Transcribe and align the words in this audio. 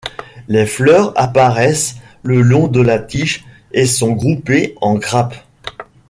Les 0.47 0.65
fleurs 0.65 1.13
apparaissent 1.15 1.97
le 2.23 2.41
long 2.41 2.67
de 2.67 2.81
la 2.81 2.97
tige 2.97 3.45
et 3.71 3.85
sont 3.85 4.13
groupées 4.13 4.73
en 4.81 4.95
grappes. 4.95 5.37